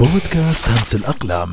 بودكاست 0.00 0.64
همس 0.68 0.94
الأقلام 1.00 1.48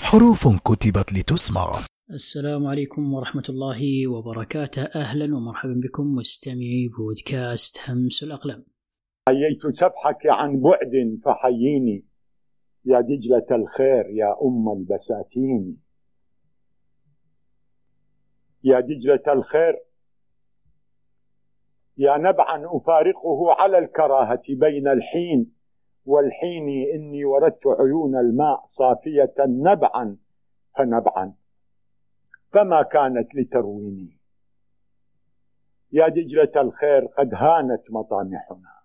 حروف 0.00 0.48
كتبت 0.68 1.12
لتسمع. 1.12 1.66
السلام 2.10 2.66
عليكم 2.66 3.14
ورحمة 3.14 3.42
الله 3.48 4.06
وبركاته. 4.06 4.82
أهلا 4.82 5.36
ومرحبا 5.36 5.80
بكم 5.84 6.14
مستمعي 6.14 6.90
بودكاست 6.98 7.90
همس 7.90 8.22
الأقلام. 8.22 8.64
حييت 9.28 9.66
سفحك 9.66 10.26
عن 10.26 10.60
بعد 10.60 11.20
فحييني. 11.24 12.04
يا 12.84 13.00
دجلة 13.00 13.48
الخير 13.50 14.04
يا 14.10 14.30
أم 14.42 14.72
البساتين. 14.78 15.76
يا 18.64 18.80
دجلة 18.80 19.32
الخير 19.32 19.74
يا 21.98 22.16
نبعا 22.16 22.58
أفارقه 22.66 23.62
على 23.62 23.78
الكراهة 23.78 24.42
بين 24.48 24.88
الحين. 24.88 25.55
والحين 26.06 26.68
إني 26.94 27.24
وردت 27.24 27.66
عيون 27.66 28.16
الماء 28.16 28.64
صافية 28.66 29.34
نبعا 29.38 30.16
فنبعا. 30.78 31.34
فما 32.52 32.82
كانت 32.82 33.34
لترويني. 33.34 34.18
يا 35.92 36.08
دجلة 36.08 36.52
الخير 36.56 37.06
قد 37.06 37.34
هانت 37.34 37.82
مطامحنا. 37.90 38.76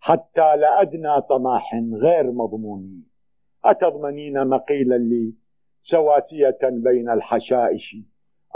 حتى 0.00 0.56
لأدنى 0.56 1.20
طماح 1.20 1.74
غير 1.92 2.32
مضمون 2.32 3.04
أتضمنين 3.64 4.46
مقيلا 4.46 4.98
لي 4.98 5.34
سواسية 5.80 6.58
بين 6.62 7.10
الحشائش 7.10 7.96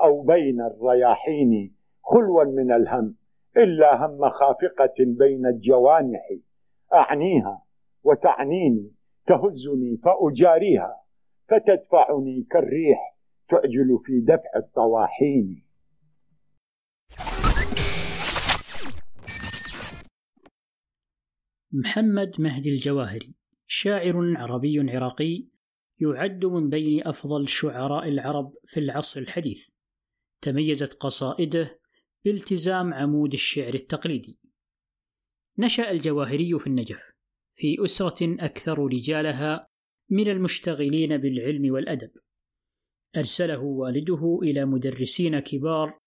أو 0.03 0.23
بين 0.23 0.61
الرياحين 0.61 1.77
خلوا 2.03 2.45
من 2.45 2.73
الهم 2.73 3.17
إلا 3.57 4.07
هم 4.07 4.31
خافقة 4.31 4.95
بين 4.99 5.47
الجوانح. 5.47 6.29
أعنيها 6.95 7.63
وتعنيني 8.03 8.93
تهزني 9.27 9.97
فأجاريها 10.05 11.03
فتدفعني 11.49 12.47
كالريح 12.51 13.17
تعجل 13.49 13.99
في 14.05 14.21
دفع 14.21 14.51
الطواحين. 14.57 15.65
محمد 21.73 22.33
مهدي 22.39 22.71
الجواهري 22.71 23.35
شاعر 23.67 24.35
عربي 24.37 24.91
عراقي 24.91 25.47
يعد 26.01 26.45
من 26.45 26.71
بين 26.71 27.07
أفضل 27.07 27.49
شعراء 27.49 28.09
العرب 28.09 28.53
في 28.65 28.81
العصر 28.81 29.21
الحديث. 29.21 29.69
تميزت 30.41 30.95
قصائده 30.95 31.79
بالتزام 32.25 32.95
عمود 32.95 33.33
الشعر 33.33 33.75
التقليدي. 33.75 34.42
نشأ 35.59 35.91
الجواهري 35.91 36.59
في 36.59 36.67
النجف 36.67 37.13
في 37.55 37.85
أسرة 37.85 38.37
أكثر 38.45 38.79
رجالها 38.79 39.69
من 40.11 40.29
المشتغلين 40.29 41.17
بالعلم 41.17 41.73
والأدب. 41.73 42.11
أرسله 43.17 43.63
والده 43.63 44.41
إلى 44.43 44.65
مدرسين 44.65 45.39
كبار 45.39 45.99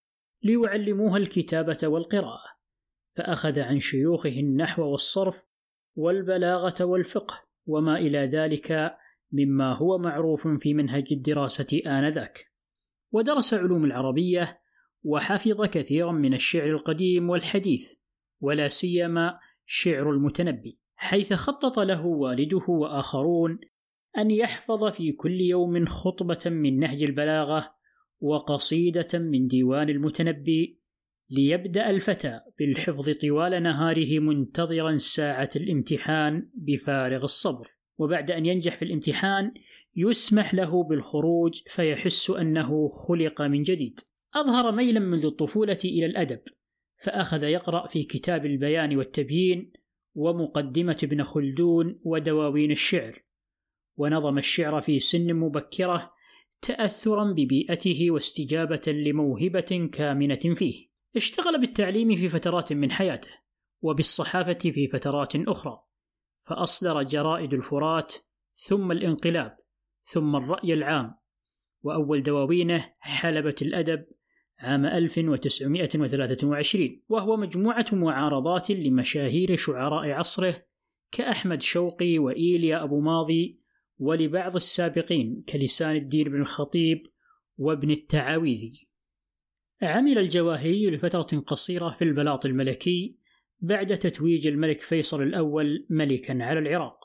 ليعلموها 0.44 1.18
الكتابة 1.18 1.78
والقراءة 1.84 2.56
فأخذ 3.16 3.60
عن 3.60 3.80
شيوخه 3.80 4.40
النحو 4.40 4.84
والصرف 4.84 5.44
والبلاغة 5.96 6.84
والفقه 6.84 7.44
وما 7.66 7.98
إلى 7.98 8.18
ذلك 8.18 8.98
مما 9.32 9.74
هو 9.74 9.98
معروف 9.98 10.48
في 10.48 10.74
منهج 10.74 11.08
الدراسة 11.12 11.82
آنذاك. 11.88 12.52
ودرس 13.12 13.54
علوم 13.54 13.86
العربية 13.86 14.62
وحفظ 15.04 15.62
كثيرا 15.62 16.12
من 16.12 16.34
الشعر 16.34 16.70
القديم 16.70 17.30
والحديث 17.30 18.05
ولا 18.42 18.68
سيما 18.68 19.40
شعر 19.66 20.12
المتنبي 20.12 20.80
حيث 20.96 21.34
خطط 21.34 21.80
له 21.80 22.06
والده 22.06 22.66
وآخرون 22.68 23.60
أن 24.18 24.32
يحفظ 24.32 24.84
في 24.84 25.12
كل 25.12 25.42
يوم 25.42 25.86
خطبة 25.86 26.42
من 26.46 26.80
نهج 26.80 27.04
البلاغة 27.04 27.76
وقصيدة 28.20 29.20
من 29.20 29.48
ديوان 29.48 29.90
المتنبي 29.90 30.80
ليبدأ 31.30 31.90
الفتى 31.90 32.40
بالحفظ 32.60 33.10
طوال 33.10 33.64
نهاره 33.64 34.20
منتظرا 34.20 34.98
ساعة 34.98 35.50
الامتحان 35.56 36.50
بفارغ 36.54 37.24
الصبر. 37.24 37.68
وبعد 37.98 38.32
أن 38.32 38.46
ينجح 38.46 38.76
في 38.78 38.86
الامتحان 38.86 39.54
يسمح 39.96 40.54
له 40.54 40.84
بالخروج 40.84 41.62
فيحس 41.68 42.30
أنه 42.30 42.88
خلق 42.88 43.42
من 43.42 43.64
جديد. 43.64 44.00
أظهر 44.36 44.72
ميلا 44.72 45.00
منذ 45.00 45.26
الطفولة 45.26 45.80
إلى 45.86 46.06
الأدب. 46.06 46.40
فأخذ 46.98 47.44
يقرأ 47.44 47.88
في 47.88 48.04
كتاب 48.04 48.46
البيان 48.46 48.98
والتبيين 48.98 49.72
ومقدمة 50.16 50.98
ابن 51.04 51.24
خلدون 51.24 52.00
ودواوين 52.04 52.72
الشعر 52.72 53.22
ونظم 53.98 54.38
الشعر 54.38 54.82
في 54.82 55.00
سن 55.00 55.34
مبكرة 55.34 56.12
تأثرا 56.62 57.32
ببيئته 57.32 58.12
واستجابة 58.12 58.82
لموهبة 58.88 59.90
كامنة 59.94 60.56
فيه. 60.56 60.88
اشتغل 61.16 61.62
بالتعليم 61.62 62.16
في 62.16 62.30
فترات 62.30 62.74
من 62.74 62.92
حياته 62.92 63.30
وبالصحافة 63.82 64.58
في 64.60 64.88
فترات 64.88 65.36
أخرى 65.36 65.80
فأصدر 66.44 67.04
جرائد 67.04 67.54
الفرات 67.54 68.14
ثم 68.54 68.92
الانقلاب 68.92 69.58
ثم 70.02 70.36
الرأي 70.36 70.74
العام 70.74 71.16
وأول 71.82 72.24
دواوينه 72.24 72.94
حلبة 73.00 73.56
الأدب 73.62 74.06
عام 74.60 74.86
1923 74.86 77.02
وهو 77.10 77.38
مجموعة 77.38 77.86
معارضات 77.92 78.72
لمشاهير 78.72 79.56
شعراء 79.56 80.12
عصره 80.12 80.66
كأحمد 81.12 81.62
شوقي 81.62 82.20
وإيليا 82.20 82.84
أبو 82.84 83.00
ماضي 83.00 83.60
ولبعض 83.98 84.56
السابقين 84.56 85.44
كلسان 85.50 85.96
الدين 85.96 86.24
بن 86.24 86.42
الخطيب 86.42 87.04
وابن 87.58 87.92
التعاويذي. 87.92 88.72
عمل 89.82 90.18
الجواهري 90.18 90.90
لفترة 90.90 91.40
قصيرة 91.40 91.90
في 91.90 92.04
البلاط 92.04 92.46
الملكي 92.46 93.18
بعد 93.60 93.98
تتويج 93.98 94.48
الملك 94.48 94.82
فيصل 94.82 95.24
الأول 95.24 95.86
ملكا 95.90 96.44
على 96.44 96.60
العراق 96.60 97.00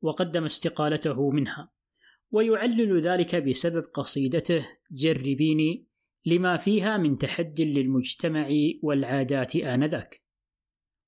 وقدم 0.00 0.44
استقالته 0.44 1.30
منها 1.30 1.72
ويعلل 2.30 3.00
ذلك 3.00 3.36
بسبب 3.36 3.84
قصيدته 3.94 4.68
جربيني 4.90 5.86
لما 6.26 6.56
فيها 6.56 6.96
من 6.96 7.18
تحد 7.18 7.60
للمجتمع 7.60 8.48
والعادات 8.82 9.56
آنذاك. 9.56 10.22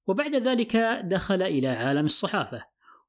وبعد 0.06 0.34
ذلك 0.34 0.76
دخل 1.04 1.42
إلى 1.42 1.68
عالم 1.68 2.04
الصحافة، 2.04 2.64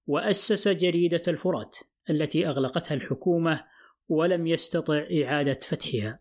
وأسس 0.06 0.68
جريدة 0.68 1.22
الفرات 1.28 1.78
التي 2.10 2.48
أغلقتها 2.48 2.96
الحكومة 2.96 3.64
ولم 4.08 4.48
يستطع 4.48 5.08
إعادة 5.24 5.60
فتحها. 5.70 6.20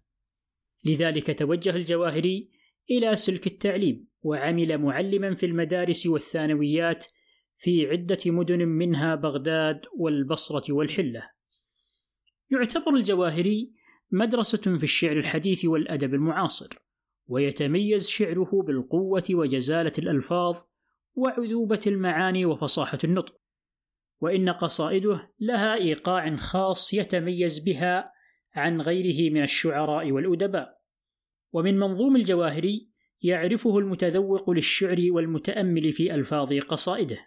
لذلك 0.84 1.38
توجه 1.38 1.76
الجواهري 1.76 2.50
إلى 2.90 3.16
سلك 3.16 3.46
التعليم، 3.46 4.08
وعمل 4.22 4.78
معلما 4.78 5.34
في 5.34 5.46
المدارس 5.46 6.06
والثانويات 6.06 7.06
في 7.56 7.90
عدة 7.90 8.18
مدن 8.26 8.68
منها 8.68 9.14
بغداد 9.14 9.80
والبصرة 9.98 10.72
والحلة. 10.72 11.30
يعتبر 12.50 12.94
الجواهري 12.94 13.72
مدرسة 14.10 14.76
في 14.76 14.82
الشعر 14.82 15.16
الحديث 15.16 15.64
والأدب 15.64 16.14
المعاصر، 16.14 16.68
ويتميز 17.26 18.08
شعره 18.08 18.62
بالقوة 18.66 19.24
وجزالة 19.30 19.92
الألفاظ 19.98 20.58
وعذوبة 21.14 21.80
المعاني 21.86 22.44
وفصاحة 22.44 22.98
النطق، 23.04 23.40
وإن 24.20 24.48
قصائده 24.48 25.32
لها 25.40 25.74
إيقاع 25.74 26.36
خاص 26.36 26.94
يتميز 26.94 27.58
بها 27.58 28.12
عن 28.54 28.80
غيره 28.80 29.32
من 29.32 29.42
الشعراء 29.42 30.12
والأدباء، 30.12 30.66
ومن 31.52 31.78
منظوم 31.78 32.16
الجواهري 32.16 32.90
يعرفه 33.22 33.78
المتذوق 33.78 34.50
للشعر 34.50 35.06
والمتأمل 35.10 35.92
في 35.92 36.14
ألفاظ 36.14 36.52
قصائده. 36.52 37.18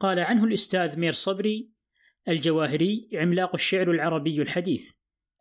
قال 0.00 0.18
عنه 0.18 0.44
الأستاذ 0.44 1.00
مير 1.00 1.12
صبري: 1.12 1.72
الجواهري 2.28 3.08
عملاق 3.14 3.54
الشعر 3.54 3.90
العربي 3.90 4.42
الحديث، 4.42 4.92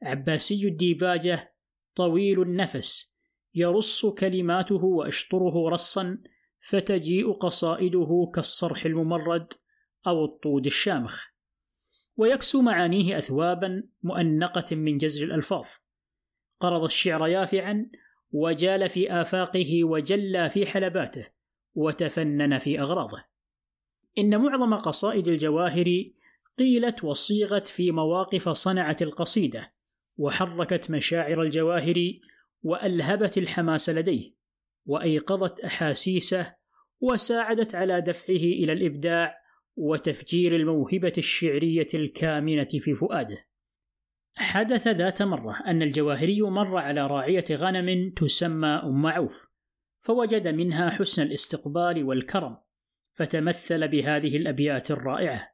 عباسي 0.03 0.67
الديباجة 0.67 1.53
طويل 1.95 2.41
النفس 2.41 3.15
يرص 3.55 4.05
كلماته 4.05 4.83
وأشطره 4.83 5.69
رصا 5.69 6.17
فتجيء 6.59 7.31
قصائده 7.31 8.31
كالصرح 8.35 8.85
الممرد 8.85 9.53
أو 10.07 10.25
الطود 10.25 10.65
الشامخ. 10.65 11.25
ويكسو 12.17 12.61
معانيه 12.61 13.17
أثوابا 13.17 13.83
مؤنقة 14.03 14.75
من 14.75 14.97
جزر 14.97 15.25
الألفاظ. 15.25 15.67
قرض 16.59 16.83
الشعر 16.83 17.27
يافعا 17.27 17.85
وجال 18.31 18.89
في 18.89 19.11
آفاقه 19.11 19.83
وجلى 19.83 20.49
في 20.49 20.65
حلباته 20.65 21.27
وتفنن 21.75 22.57
في 22.57 22.79
أغراضه. 22.79 23.23
إن 24.17 24.41
معظم 24.41 24.73
قصائد 24.73 25.27
الجواهر 25.27 26.03
قيلت 26.59 27.03
وصيغت 27.03 27.67
في 27.67 27.91
مواقف 27.91 28.49
صنعت 28.49 29.01
القصيدة 29.01 29.76
وحركت 30.17 30.91
مشاعر 30.91 31.41
الجواهر 31.41 31.95
وألهبت 32.61 33.37
الحماس 33.37 33.89
لديه 33.89 34.33
وأيقظت 34.85 35.59
أحاسيسه 35.59 36.55
وساعدت 36.99 37.75
على 37.75 38.01
دفعه 38.01 38.35
إلى 38.35 38.73
الإبداع 38.73 39.37
وتفجير 39.75 40.55
الموهبة 40.55 41.13
الشعرية 41.17 41.87
الكامنة 41.93 42.67
في 42.79 42.93
فؤاده. 42.93 43.47
حدث 44.35 44.87
ذات 44.87 45.21
مرة 45.21 45.59
أن 45.67 45.81
الجواهري 45.81 46.41
مر 46.41 46.77
على 46.77 47.07
راعية 47.07 47.45
غنم 47.51 48.13
تسمى 48.17 48.67
أم 48.67 49.05
عوف، 49.05 49.47
فوجد 49.99 50.47
منها 50.47 50.89
حسن 50.89 51.21
الاستقبال 51.21 52.03
والكرم، 52.03 52.57
فتمثل 53.13 53.87
بهذه 53.87 54.37
الأبيات 54.37 54.91
الرائعة: 54.91 55.53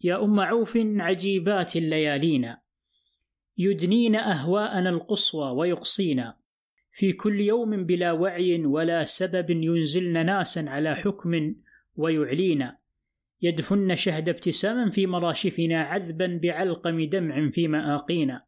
يا 0.00 0.24
أم 0.24 0.40
عوف 0.40 0.76
عجيبات 0.76 1.76
الليالينا 1.76 2.63
يدنين 3.58 4.16
أهواءنا 4.16 4.90
القصوى 4.90 5.50
ويقصينا. 5.50 6.36
في 6.92 7.12
كل 7.12 7.40
يوم 7.40 7.86
بلا 7.86 8.12
وعي 8.12 8.64
ولا 8.64 9.04
سبب 9.04 9.50
ينزلن 9.50 10.26
ناسا 10.26 10.64
على 10.68 10.96
حكم 10.96 11.54
ويعلينا. 11.96 12.78
يدفن 13.42 13.94
شهد 13.94 14.28
ابتساما 14.28 14.90
في 14.90 15.06
مراشفنا 15.06 15.80
عذبا 15.80 16.40
بعلقم 16.42 17.08
دمع 17.08 17.50
في 17.50 17.68
مآقينا. 17.68 18.44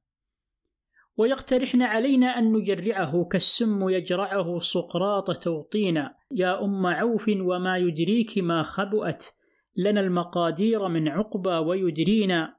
ويقترحن 1.16 1.82
علينا 1.82 2.26
أن 2.26 2.52
نجرعه 2.52 3.24
كالسم 3.24 3.88
يجرعه 3.88 4.58
سقراط 4.58 5.42
توطينا. 5.42 6.14
يا 6.30 6.64
أم 6.64 6.86
عوف 6.86 7.28
وما 7.28 7.76
يدريك 7.76 8.38
ما 8.38 8.62
خبؤت 8.62 9.32
لنا 9.76 10.00
المقادير 10.00 10.88
من 10.88 11.08
عقبى 11.08 11.50
ويدرينا. 11.50 12.56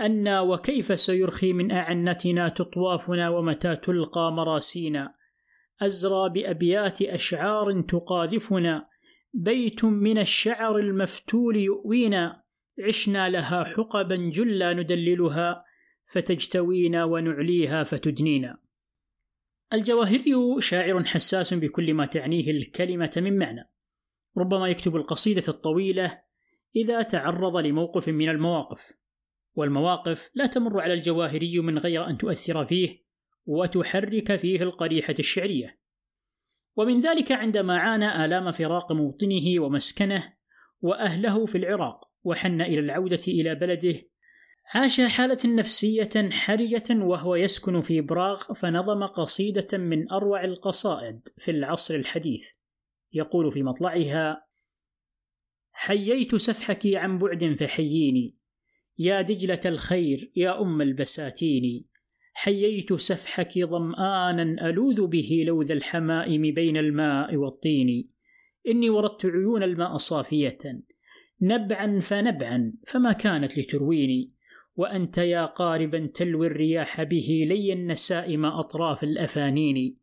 أنا 0.00 0.40
وكيف 0.40 1.00
سيرخي 1.00 1.52
من 1.52 1.72
أعنتنا 1.72 2.48
تطوافنا 2.48 3.28
ومتى 3.28 3.76
تلقى 3.76 4.32
مراسينا؟ 4.32 5.14
أزرى 5.80 6.30
بأبيات 6.30 7.02
أشعار 7.02 7.80
تقاذفنا 7.80 8.88
بيت 9.34 9.84
من 9.84 10.18
الشعر 10.18 10.78
المفتول 10.78 11.56
يؤوينا 11.56 12.42
عشنا 12.84 13.28
لها 13.28 13.64
حقبا 13.64 14.16
جلا 14.16 14.72
ندللها 14.72 15.64
فتجتوينا 16.12 17.04
ونعليها 17.04 17.82
فتدنينا. 17.82 18.58
الجواهري 19.72 20.34
شاعر 20.58 21.04
حساس 21.04 21.54
بكل 21.54 21.94
ما 21.94 22.06
تعنيه 22.06 22.50
الكلمة 22.50 23.10
من 23.16 23.38
معنى. 23.38 23.70
ربما 24.38 24.68
يكتب 24.68 24.96
القصيدة 24.96 25.42
الطويلة 25.48 26.22
إذا 26.76 27.02
تعرض 27.02 27.56
لموقف 27.56 28.08
من 28.08 28.28
المواقف. 28.28 28.99
والمواقف 29.54 30.30
لا 30.34 30.46
تمر 30.46 30.80
على 30.80 30.94
الجواهري 30.94 31.58
من 31.58 31.78
غير 31.78 32.06
أن 32.06 32.18
تؤثر 32.18 32.66
فيه 32.66 33.04
وتحرك 33.46 34.36
فيه 34.36 34.62
القريحة 34.62 35.14
الشعرية. 35.18 35.80
ومن 36.76 37.00
ذلك 37.00 37.32
عندما 37.32 37.78
عانى 37.78 38.24
آلام 38.24 38.52
فراق 38.52 38.92
موطنه 38.92 39.60
ومسكنه 39.60 40.32
وأهله 40.80 41.46
في 41.46 41.58
العراق 41.58 42.00
وحن 42.24 42.60
إلى 42.60 42.80
العودة 42.80 43.22
إلى 43.28 43.54
بلده 43.54 43.94
عاش 44.74 45.00
حالة 45.00 45.54
نفسية 45.56 46.30
حرجة 46.30 46.84
وهو 46.90 47.34
يسكن 47.34 47.80
في 47.80 48.00
براغ 48.00 48.52
فنظم 48.52 49.04
قصيدة 49.04 49.78
من 49.78 50.10
أروع 50.10 50.44
القصائد 50.44 51.20
في 51.38 51.50
العصر 51.50 51.94
الحديث. 51.94 52.46
يقول 53.12 53.52
في 53.52 53.62
مطلعها 53.62 54.46
حييت 55.72 56.34
سفحك 56.34 56.86
عن 56.86 57.18
بعد 57.18 57.56
فحييني 57.60 58.39
يا 59.02 59.22
دجلة 59.22 59.60
الخير 59.66 60.30
يا 60.36 60.60
أم 60.62 60.82
البساتين 60.82 61.80
حييت 62.32 62.92
سفحك 62.92 63.58
ظمآنا 63.58 64.68
ألوذ 64.68 65.06
به 65.06 65.44
لوذ 65.46 65.72
الحمائم 65.72 66.42
بين 66.54 66.76
الماء 66.76 67.36
والطين. 67.36 68.08
إني 68.68 68.90
وردت 68.90 69.26
عيون 69.26 69.62
الماء 69.62 69.96
صافية. 69.96 70.58
نبعا 71.42 72.00
فنبعا 72.00 72.72
فما 72.86 73.12
كانت 73.12 73.58
لترويني. 73.58 74.34
وأنت 74.76 75.18
يا 75.18 75.44
قاربا 75.44 76.06
تلوي 76.14 76.46
الرياح 76.46 77.02
به 77.02 77.44
لي 77.48 77.72
النسائم 77.72 78.44
أطراف 78.44 79.04
الأفانين. 79.04 79.96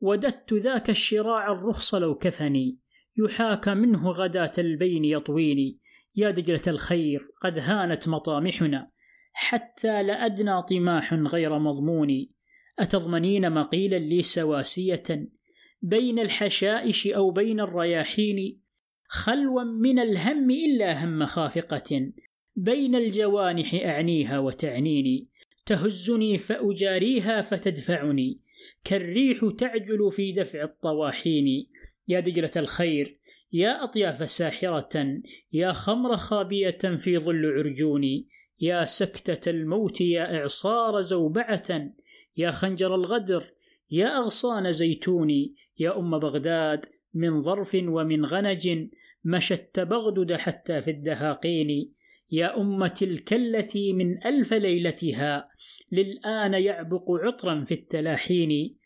وددت 0.00 0.52
ذاك 0.54 0.90
الشراع 0.90 1.52
الرخص 1.52 1.94
لو 1.94 2.14
كفني. 2.14 2.78
يحاك 3.18 3.68
منه 3.68 4.10
غداة 4.10 4.52
البين 4.58 5.04
يطويني. 5.04 5.78
يا 6.16 6.30
دجلة 6.30 6.62
الخير 6.66 7.28
قد 7.42 7.58
هانت 7.58 8.08
مطامحنا 8.08 8.90
حتى 9.32 10.02
لأدنى 10.02 10.62
طماح 10.62 11.14
غير 11.14 11.58
مضمون. 11.58 12.26
أتضمنين 12.78 13.52
مقيلا 13.52 13.96
لي 13.96 14.22
سواسية 14.22 15.28
بين 15.82 16.18
الحشائش 16.18 17.06
أو 17.06 17.30
بين 17.30 17.60
الرياحين؟ 17.60 18.60
خلوا 19.08 19.64
من 19.64 19.98
الهم 19.98 20.50
إلا 20.50 21.04
هم 21.04 21.26
خافقة. 21.26 22.12
بين 22.56 22.94
الجوانح 22.94 23.74
أعنيها 23.74 24.38
وتعنيني. 24.38 25.28
تهزني 25.66 26.38
فأجاريها 26.38 27.42
فتدفعني. 27.42 28.40
كالريح 28.84 29.40
تعجل 29.58 30.12
في 30.12 30.32
دفع 30.32 30.62
الطواحين. 30.62 31.66
يا 32.08 32.20
دجلة 32.20 32.50
الخير 32.56 33.12
يا 33.52 33.84
أطياف 33.84 34.30
ساحرة 34.30 35.20
يا 35.52 35.72
خمر 35.72 36.16
خابية 36.16 36.78
في 36.98 37.18
ظل 37.18 37.46
عرجوني 37.46 38.28
يا 38.60 38.84
سكتة 38.84 39.50
الموت 39.50 40.00
يا 40.00 40.40
إعصار 40.40 41.00
زوبعة 41.00 41.92
يا 42.36 42.50
خنجر 42.50 42.94
الغدر 42.94 43.44
يا 43.90 44.18
أغصان 44.18 44.70
زيتوني 44.72 45.54
يا 45.78 45.98
أم 45.98 46.18
بغداد 46.18 46.84
من 47.14 47.42
ظرف 47.42 47.74
ومن 47.74 48.24
غنج 48.24 48.88
مشت 49.24 49.80
بغدد 49.80 50.32
حتى 50.32 50.82
في 50.82 50.90
الدهاقين 50.90 51.92
يا 52.30 52.60
أمة 52.60 52.98
الكلة 53.02 53.92
من 53.94 54.26
ألف 54.26 54.52
ليلتها 54.52 55.48
للآن 55.92 56.54
يعبق 56.54 57.10
عطرا 57.10 57.64
في 57.64 57.74
التلاحين 57.74 58.76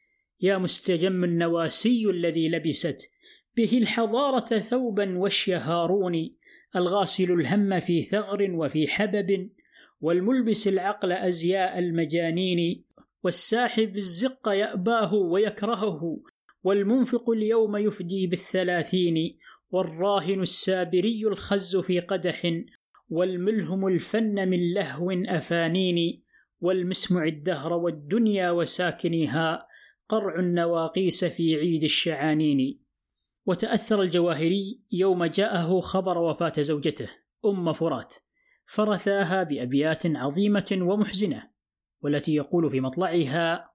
يا 0.40 0.58
مستجم 0.58 1.24
النواسي 1.24 2.10
الذي 2.10 2.48
لبست 2.48 3.10
به 3.56 3.78
الحضارة 3.78 4.58
ثوبا 4.58 5.18
وشي 5.18 5.54
هارون 5.54 6.30
الغاسل 6.76 7.32
الهم 7.32 7.80
في 7.80 8.02
ثغر 8.02 8.50
وفي 8.50 8.88
حبب 8.88 9.50
والملبس 10.00 10.68
العقل 10.68 11.12
أزياء 11.12 11.78
المجانين 11.78 12.84
والساحب 13.24 13.96
الزق 13.96 14.48
يأباه 14.48 15.14
ويكرهه 15.14 16.20
والمنفق 16.62 17.30
اليوم 17.30 17.76
يفدي 17.76 18.26
بالثلاثين 18.26 19.38
والراهن 19.70 20.40
السابري 20.40 21.26
الخز 21.26 21.76
في 21.76 22.00
قدح 22.00 22.62
والملهم 23.08 23.86
الفن 23.86 24.48
من 24.48 24.74
لهو 24.74 25.10
أفانين 25.10 26.22
والمسمع 26.60 27.24
الدهر 27.24 27.72
والدنيا 27.72 28.50
وساكنها 28.50 29.58
قرع 30.08 30.40
النواقيس 30.40 31.24
في 31.24 31.56
عيد 31.56 31.82
الشعانين. 31.82 32.80
وتأثر 33.50 34.02
الجواهري 34.02 34.78
يوم 34.92 35.24
جاءه 35.24 35.80
خبر 35.80 36.18
وفاة 36.18 36.52
زوجته 36.58 37.08
أم 37.44 37.72
فرات 37.72 38.14
فرثاها 38.64 39.42
بأبيات 39.42 40.06
عظيمة 40.06 40.78
ومحزنة 40.80 41.50
والتي 42.02 42.34
يقول 42.34 42.70
في 42.70 42.80
مطلعها 42.80 43.74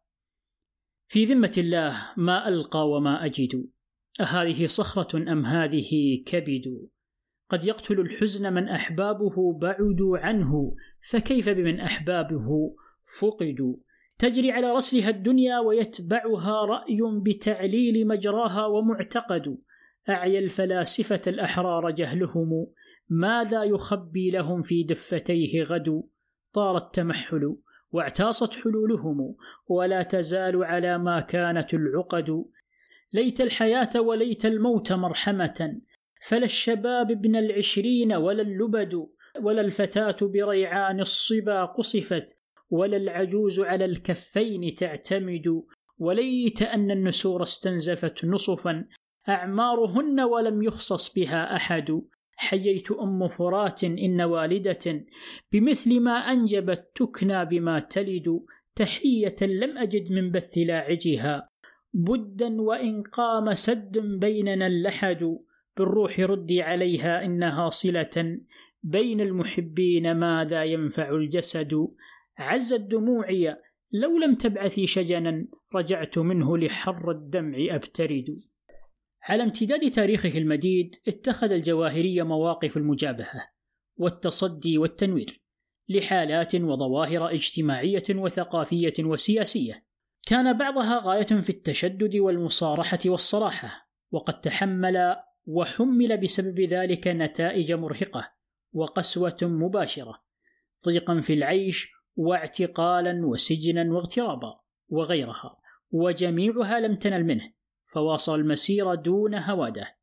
في 1.07 1.25
ذمة 1.25 1.53
الله 1.57 2.13
ما 2.17 2.47
ألقى 2.47 2.89
وما 2.89 3.25
أجد 3.25 3.69
أهذه 4.19 4.65
صخرة 4.65 5.31
أم 5.31 5.45
هذه 5.45 6.23
كبد؟ 6.25 6.89
قد 7.49 7.65
يقتل 7.65 7.99
الحزن 7.99 8.53
من 8.53 8.69
أحبابه 8.69 9.59
بعدوا 9.59 10.17
عنه 10.17 10.75
فكيف 11.09 11.49
بمن 11.49 11.79
أحبابه 11.79 12.75
فقدوا 13.19 13.75
تجري 14.19 14.51
على 14.51 14.71
رسلها 14.71 15.09
الدنيا 15.09 15.59
ويتبعها 15.59 16.65
رأي 16.65 16.99
بتعليل 17.25 18.07
مجراها 18.07 18.65
ومعتقد 18.65 19.57
أعيا 20.09 20.39
الفلاسفة 20.39 21.21
الأحرار 21.27 21.91
جهلهم 21.91 22.67
ماذا 23.09 23.63
يخبي 23.63 24.29
لهم 24.29 24.61
في 24.61 24.83
دفتيه 24.83 25.63
غد؟ 25.63 26.03
طار 26.53 26.77
التمحل 26.77 27.55
واعتاصت 27.91 28.53
حلولهم 28.53 29.35
ولا 29.67 30.03
تزال 30.03 30.63
على 30.63 30.97
ما 30.97 31.19
كانت 31.19 31.73
العقد. 31.73 32.43
ليت 33.13 33.41
الحياة 33.41 33.89
وليت 34.01 34.45
الموت 34.45 34.91
مرحمة 34.91 35.81
فلا 36.27 36.45
الشباب 36.45 37.11
ابن 37.11 37.35
العشرين 37.35 38.13
ولا 38.13 38.41
اللبد 38.41 39.07
ولا 39.41 39.61
الفتاة 39.61 40.17
بريعان 40.21 40.99
الصبا 40.99 41.65
قصفت 41.65 42.39
ولا 42.69 42.97
العجوز 42.97 43.59
على 43.59 43.85
الكفين 43.85 44.75
تعتمد. 44.75 45.63
وليت 45.97 46.61
أن 46.61 46.91
النسور 46.91 47.43
استنزفت 47.43 48.25
نصفا 48.25 48.85
أعمارهن 49.29 50.19
ولم 50.19 50.63
يخصص 50.63 51.13
بها 51.13 51.55
أحد. 51.55 52.01
حييت 52.37 52.91
أم 52.91 53.27
فرات 53.27 53.83
إن 53.83 54.21
والدة 54.21 55.05
بمثل 55.51 55.99
ما 55.99 56.11
أنجبت 56.11 56.91
تكنى 56.95 57.45
بما 57.45 57.79
تلد. 57.79 58.39
تحية 58.75 59.35
لم 59.41 59.77
أجد 59.77 60.11
من 60.11 60.31
بث 60.31 60.57
لاعجها. 60.57 61.43
بدا 61.93 62.61
وإن 62.61 63.03
قام 63.03 63.53
سد 63.53 63.97
بيننا 64.19 64.67
اللحد. 64.67 65.37
بالروح 65.77 66.19
ردي 66.19 66.61
عليها 66.61 67.25
إنها 67.25 67.69
صلة. 67.69 68.39
بين 68.83 69.21
المحبين 69.21 70.15
ماذا 70.15 70.63
ينفع 70.63 71.09
الجسد؟ 71.09 71.87
عزت 72.37 72.81
دموعي 72.81 73.55
لو 73.91 74.17
لم 74.17 74.35
تبعثي 74.35 74.87
شجنا 74.87 75.47
رجعت 75.75 76.17
منه 76.17 76.57
لحر 76.57 77.11
الدمع 77.11 77.57
أبترد. 77.57 78.35
على 79.29 79.43
امتداد 79.43 79.91
تاريخه 79.91 80.37
المديد 80.37 80.95
اتخذ 81.07 81.51
الجواهري 81.51 82.23
مواقف 82.23 82.77
المجابهة 82.77 83.49
والتصدي 83.97 84.77
والتنوير 84.77 85.37
لحالات 85.89 86.55
وظواهر 86.55 87.31
اجتماعية 87.31 88.03
وثقافية 88.09 88.93
وسياسية. 88.99 89.85
كان 90.27 90.57
بعضها 90.57 91.01
غاية 91.03 91.41
في 91.41 91.49
التشدد 91.49 92.15
والمصارحة 92.15 92.99
والصراحة 93.05 93.89
وقد 94.11 94.41
تحمل 94.41 95.15
وحمل 95.45 96.17
بسبب 96.17 96.59
ذلك 96.59 97.07
نتائج 97.07 97.71
مرهقة 97.71 98.31
وقسوة 98.73 99.37
مباشرة 99.41 100.23
ضيقا 100.85 101.21
في 101.21 101.33
العيش 101.33 101.91
واعتقالا 102.15 103.25
وسجنا 103.25 103.93
واغترابا 103.93 104.59
وغيرها 104.87 105.57
وجميعها 105.91 106.79
لم 106.79 106.95
تنل 106.95 107.23
منه. 107.23 107.54
فواصل 107.95 108.39
المسير 108.39 108.95
دون 108.95 109.35
هوادة. 109.35 109.97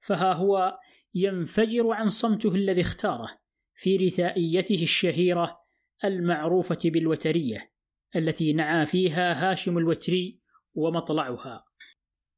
فها 0.00 0.32
هو 0.32 0.78
ينفجر 1.14 1.90
عن 1.90 2.08
صمته 2.08 2.54
الذي 2.54 2.80
اختاره 2.80 3.28
في 3.74 3.96
رثائيته 3.96 4.82
الشهيرة 4.82 5.60
المعروفة 6.04 6.78
بالوترية 6.84 7.72
التي 8.16 8.52
نعى 8.52 8.86
فيها 8.86 9.52
هاشم 9.52 9.78
الوتري 9.78 10.40
ومطلعها. 10.74 11.64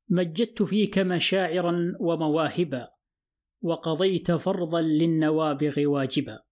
مجدت 0.09 0.63
فيك 0.63 0.99
مشاعرا 0.99 1.97
ومواهبا 2.01 2.89
وقضيت 3.63 4.33
فرضا 4.33 4.81
للنوابغ 4.81 5.81
واجبا. 5.87 6.43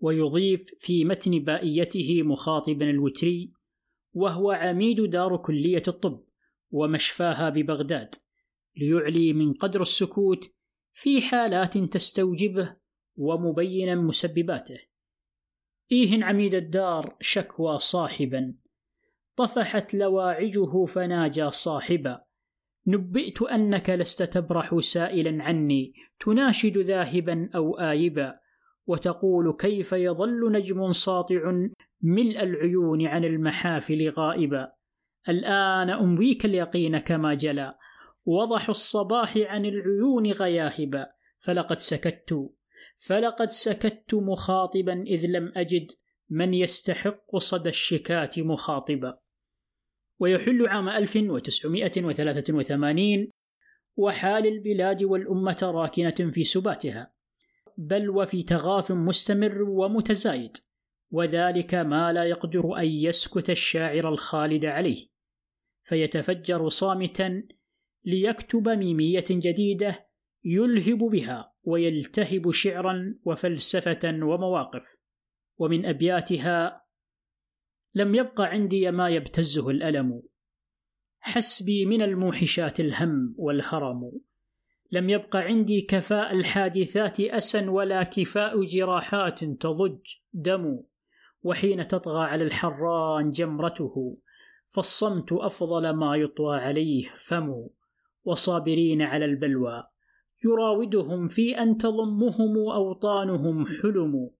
ويضيف 0.00 0.74
في 0.78 1.04
متن 1.04 1.38
بائيته 1.38 2.22
مخاطبا 2.22 2.90
الوتري 2.90 3.48
وهو 4.12 4.50
عميد 4.50 5.00
دار 5.00 5.36
كلية 5.36 5.82
الطب. 5.88 6.29
ومشفاها 6.70 7.48
ببغداد 7.48 8.14
ليعلي 8.76 9.32
من 9.32 9.52
قدر 9.52 9.82
السكوت 9.82 10.44
في 10.92 11.20
حالات 11.20 11.78
تستوجبه 11.78 12.76
ومبينا 13.16 13.94
مسبباته. 13.94 14.78
إيه 15.92 16.24
عميد 16.24 16.54
الدار 16.54 17.16
شكوى 17.20 17.78
صاحبا 17.78 18.54
طفحت 19.36 19.94
لواعجه 19.94 20.84
فناجى 20.84 21.50
صاحبا. 21.50 22.16
نبئت 22.86 23.42
أنك 23.42 23.90
لست 23.90 24.22
تبرح 24.22 24.78
سائلا 24.78 25.44
عني 25.44 25.92
تناشد 26.20 26.78
ذاهبا 26.78 27.50
أو 27.54 27.78
آيبا 27.78 28.32
وتقول 28.86 29.56
كيف 29.58 29.92
يظل 29.92 30.52
نجم 30.52 30.92
ساطع 30.92 31.52
ملء 32.02 32.42
العيون 32.42 33.06
عن 33.06 33.24
المحافل 33.24 34.08
غائبا. 34.08 34.72
الآن 35.28 35.90
أمويك 35.90 36.44
اليقين 36.44 36.98
كما 36.98 37.34
جلا. 37.34 37.78
وضح 38.26 38.68
الصباح 38.68 39.36
عن 39.36 39.66
العيون 39.66 40.32
غياهبا. 40.32 41.06
فلقد 41.38 41.78
سكت. 41.78 42.50
فلقد 43.06 43.48
سكت 43.48 44.14
مخاطبا 44.14 45.02
إذ 45.02 45.26
لم 45.26 45.52
أجد 45.56 45.86
من 46.30 46.54
يستحق 46.54 47.36
صدى 47.36 47.68
الشكاة 47.68 48.30
مخاطبا. 48.38 49.18
ويحل 50.18 50.68
عام 50.68 50.88
1983 50.88 53.30
وحال 53.96 54.46
البلاد 54.46 55.02
والأمة 55.02 55.58
راكنة 55.62 56.30
في 56.32 56.44
سباتها. 56.44 57.12
بل 57.78 58.10
وفي 58.10 58.42
تغاف 58.42 58.92
مستمر 58.92 59.62
ومتزايد. 59.62 60.56
وذلك 61.10 61.74
ما 61.74 62.12
لا 62.12 62.24
يقدر 62.24 62.78
أن 62.78 62.86
يسكت 62.86 63.50
الشاعر 63.50 64.08
الخالد 64.08 64.64
عليه 64.64 65.06
فيتفجر 65.82 66.68
صامتا 66.68 67.42
ليكتب 68.04 68.68
ميمية 68.68 69.24
جديدة 69.30 70.08
يلهب 70.44 70.98
بها 70.98 71.54
ويلتهب 71.62 72.50
شعرا 72.50 73.14
وفلسفة 73.24 74.00
ومواقف 74.04 74.96
ومن 75.58 75.86
أبياتها 75.86 76.84
لم 77.94 78.14
يبق 78.14 78.40
عندي 78.40 78.90
ما 78.90 79.08
يبتزه 79.08 79.70
الألم. 79.70 80.22
حسبي 81.20 81.86
من 81.86 82.02
الموحشات 82.02 82.80
الهم 82.80 83.34
والهرم. 83.38 84.20
لم 84.92 85.10
يبق 85.10 85.36
عندي 85.36 85.80
كفاء 85.80 86.32
الحادثات 86.32 87.20
أسا 87.20 87.70
ولا 87.70 88.02
كفاء 88.02 88.64
جراحات 88.64 89.44
تضج 89.44 90.00
دم. 90.32 90.80
وحين 91.42 91.88
تطغى 91.88 92.24
على 92.24 92.44
الحران 92.44 93.30
جمرته 93.30 94.16
فالصمت 94.68 95.32
أفضل 95.32 95.90
ما 95.90 96.16
يطوى 96.16 96.56
عليه 96.56 97.08
فم 97.26 97.66
وصابرين 98.24 99.02
على 99.02 99.24
البلوى. 99.24 99.84
يراودهم 100.44 101.28
في 101.28 101.58
أن 101.58 101.76
تضمهم 101.78 102.56
أوطانهم 102.74 103.66
حلم. 103.66 104.30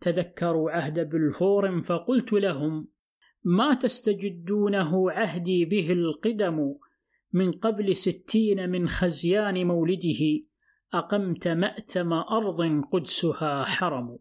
تذكروا 0.00 0.70
عهد 0.70 1.10
بلفور 1.10 1.82
فقلت 1.82 2.32
لهم 2.32 2.88
ما 3.44 3.74
تستجدونه 3.74 5.10
عهدي 5.10 5.64
به 5.64 5.92
القدم؟ 5.92 6.74
من 7.32 7.52
قبل 7.52 7.96
ستين 7.96 8.70
من 8.70 8.88
خزيان 8.88 9.66
مولده 9.66 10.42
أقمت 10.94 11.48
مأتم 11.48 12.12
أرض 12.12 12.82
قدسها 12.92 13.64
حرم. 13.64 14.18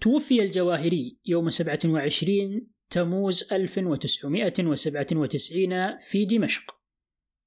توفي 0.00 0.42
الجواهري 0.42 1.18
يوم 1.26 1.50
27 1.50 2.60
تموز 2.90 3.52
1997 3.52 5.98
في 5.98 6.24
دمشق 6.24 6.74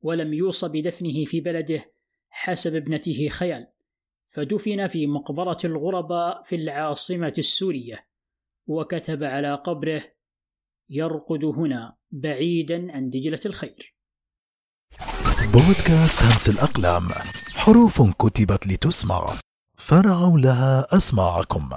ولم 0.01 0.33
يوص 0.33 0.65
بدفنه 0.65 1.25
في 1.25 1.41
بلده 1.41 1.93
حسب 2.29 2.75
ابنته 2.75 3.29
خيال 3.29 3.67
فدفن 4.29 4.87
في 4.87 5.07
مقبرة 5.07 5.57
الغرباء 5.65 6.43
في 6.43 6.55
العاصمة 6.55 7.33
السورية 7.37 7.99
وكتب 8.67 9.23
على 9.23 9.55
قبره 9.55 10.03
يرقد 10.89 11.43
هنا 11.43 11.97
بعيدا 12.11 12.91
عن 12.91 13.09
دجلة 13.09 13.39
الخير 13.45 13.95
بودكاست 15.53 16.21
همس 16.21 16.49
الأقلام 16.49 17.09
حروف 17.55 18.01
كتبت 18.01 18.67
لتسمع 18.67 19.39
فرعوا 19.77 20.39
لها 20.39 20.87
أسماعكم. 20.97 21.69